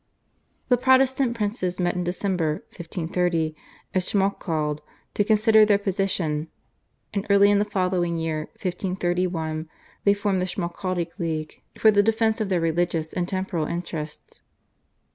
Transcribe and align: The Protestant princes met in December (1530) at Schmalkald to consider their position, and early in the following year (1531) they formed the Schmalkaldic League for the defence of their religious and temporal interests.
The 0.69 0.77
Protestant 0.77 1.37
princes 1.37 1.79
met 1.79 1.93
in 1.93 2.03
December 2.03 2.53
(1530) 2.75 3.55
at 3.93 4.01
Schmalkald 4.01 4.79
to 5.13 5.23
consider 5.23 5.63
their 5.63 5.77
position, 5.77 6.47
and 7.13 7.27
early 7.29 7.51
in 7.51 7.59
the 7.59 7.65
following 7.65 8.17
year 8.17 8.45
(1531) 8.63 9.69
they 10.03 10.15
formed 10.15 10.41
the 10.41 10.47
Schmalkaldic 10.47 11.19
League 11.19 11.61
for 11.77 11.91
the 11.91 12.01
defence 12.01 12.41
of 12.41 12.49
their 12.49 12.59
religious 12.59 13.13
and 13.13 13.27
temporal 13.27 13.67
interests. 13.67 14.41